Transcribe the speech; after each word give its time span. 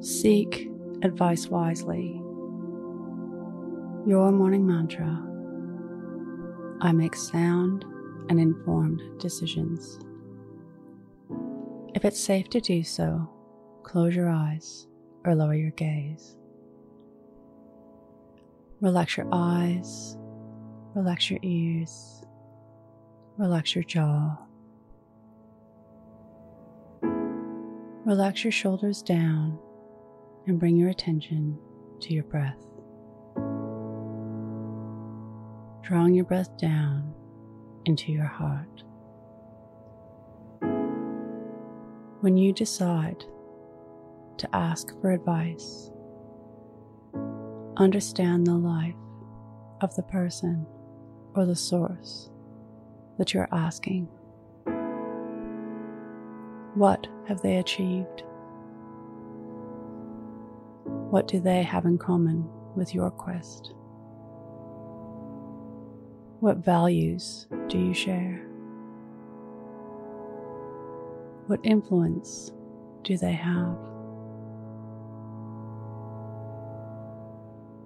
Seek 0.00 0.70
advice 1.02 1.48
wisely. 1.48 2.20
Your 4.06 4.30
morning 4.30 4.66
mantra 4.66 5.22
I 6.82 6.92
make 6.92 7.16
sound 7.16 7.86
and 8.28 8.38
informed 8.38 9.00
decisions. 9.18 9.98
If 11.94 12.04
it's 12.04 12.20
safe 12.20 12.50
to 12.50 12.60
do 12.60 12.82
so, 12.82 13.28
close 13.84 14.14
your 14.14 14.28
eyes 14.28 14.86
or 15.24 15.34
lower 15.34 15.54
your 15.54 15.70
gaze. 15.70 16.36
Relax 18.82 19.16
your 19.16 19.28
eyes, 19.32 20.18
relax 20.94 21.30
your 21.30 21.40
ears, 21.42 22.22
relax 23.38 23.74
your 23.74 23.84
jaw. 23.84 24.36
Relax 28.04 28.44
your 28.44 28.52
shoulders 28.52 29.02
down 29.02 29.58
and 30.46 30.58
bring 30.58 30.76
your 30.76 30.90
attention 30.90 31.58
to 32.00 32.14
your 32.14 32.24
breath. 32.24 32.58
Drawing 35.82 36.14
your 36.14 36.24
breath 36.24 36.56
down 36.58 37.14
into 37.84 38.12
your 38.12 38.26
heart. 38.26 38.82
When 42.20 42.36
you 42.36 42.52
decide 42.52 43.24
to 44.38 44.56
ask 44.56 45.00
for 45.00 45.12
advice, 45.12 45.90
understand 47.76 48.46
the 48.46 48.54
life 48.54 48.94
of 49.80 49.94
the 49.96 50.02
person 50.02 50.66
or 51.34 51.44
the 51.44 51.56
source 51.56 52.30
that 53.18 53.32
you're 53.32 53.48
asking. 53.52 54.08
What 56.74 57.06
have 57.28 57.42
they 57.42 57.56
achieved? 57.56 58.24
What 61.16 61.28
do 61.28 61.40
they 61.40 61.62
have 61.62 61.86
in 61.86 61.96
common 61.96 62.46
with 62.74 62.94
your 62.94 63.10
quest? 63.10 63.72
What 66.40 66.58
values 66.58 67.46
do 67.68 67.78
you 67.78 67.94
share? 67.94 68.46
What 71.46 71.60
influence 71.62 72.52
do 73.02 73.16
they 73.16 73.32
have? 73.32 73.78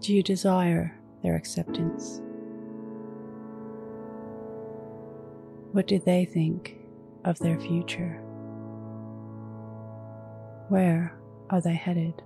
Do 0.00 0.12
you 0.12 0.24
desire 0.24 0.98
their 1.22 1.36
acceptance? 1.36 2.20
What 5.70 5.86
do 5.86 6.00
they 6.00 6.24
think 6.24 6.76
of 7.24 7.38
their 7.38 7.60
future? 7.60 8.20
Where 10.70 11.16
are 11.50 11.60
they 11.60 11.74
headed? 11.74 12.20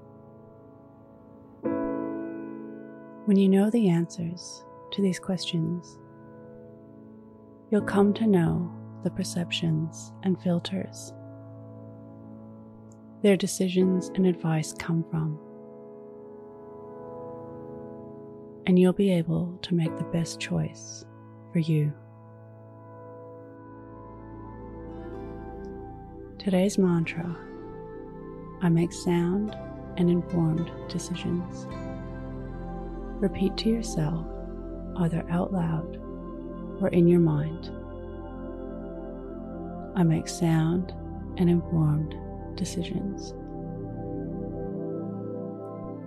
When 3.27 3.37
you 3.37 3.49
know 3.49 3.71
the 3.71 3.89
answers 3.89 4.65
to 4.93 5.03
these 5.03 5.19
questions, 5.19 5.99
you'll 7.71 7.83
come 7.83 8.15
to 8.15 8.27
know 8.27 8.73
the 9.03 9.11
perceptions 9.11 10.13
and 10.23 10.41
filters 10.41 11.13
their 13.23 13.37
decisions 13.37 14.11
and 14.15 14.27
advice 14.27 14.73
come 14.73 15.05
from. 15.11 15.37
And 18.69 18.79
you'll 18.79 18.93
be 18.93 19.13
able 19.13 19.59
to 19.63 19.75
make 19.75 19.97
the 19.97 20.05
best 20.05 20.39
choice 20.39 21.05
for 21.53 21.59
you. 21.59 21.93
Today's 26.39 26.79
mantra 26.79 27.37
I 28.63 28.69
make 28.69 28.93
sound 28.93 29.57
and 29.97 30.09
informed 30.09 30.71
decisions. 30.89 31.67
Repeat 33.21 33.57
to 33.59 33.71
yourself, 33.71 34.27
either 34.99 35.25
out 35.31 35.53
loud 35.53 35.97
or 36.81 36.89
in 36.89 37.09
your 37.09 37.21
mind. 37.21 37.71
I 39.97 40.03
make 40.03 40.29
sound 40.29 40.93
and 41.39 41.49
informed 41.49 42.15
decisions. 42.57 43.33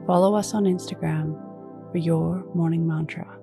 Follow 0.06 0.36
us 0.36 0.54
on 0.54 0.66
Instagram 0.66 1.34
for 1.92 1.98
your 1.98 2.44
morning 2.54 2.88
mantra. 2.88 3.39